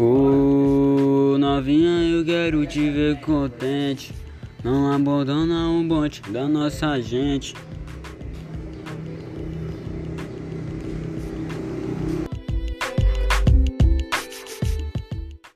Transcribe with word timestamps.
Ô 0.00 1.36
novinha, 1.36 2.04
eu 2.08 2.24
quero 2.24 2.64
te 2.64 2.88
ver 2.88 3.18
contente. 3.20 4.14
Não 4.62 4.92
abandona 4.92 5.70
o 5.70 5.82
bonde 5.82 6.22
da 6.30 6.46
nossa 6.46 7.00
gente. 7.00 7.52